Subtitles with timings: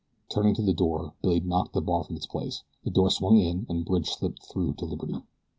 [0.29, 3.67] Turning to the door Billy knocked the bar from its place, the door swung in
[3.69, 5.21] and Bridge slipped through to liberty.